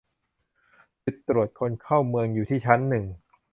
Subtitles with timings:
[1.03, 3.05] จุดตรวจคนเข้าเมืองอยู่ที่ชั้นหนึ่ง